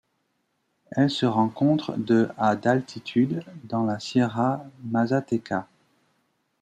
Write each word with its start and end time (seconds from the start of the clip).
Elle 0.93 1.11
se 1.11 1.27
rencontre 1.27 1.95
de 1.95 2.27
à 2.35 2.55
d'altitude 2.55 3.43
dans 3.65 3.83
la 3.85 3.99
Sierra 3.99 4.65
Mazateca. 4.85 5.67